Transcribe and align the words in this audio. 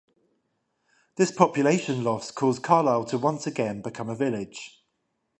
This 1.17 1.31
population 1.31 2.03
loss 2.03 2.31
caused 2.31 2.63
Carlisle 2.63 3.05
to 3.05 3.19
once 3.19 3.45
again 3.45 3.83
become 3.83 4.09
a 4.09 4.15
village. 4.15 4.81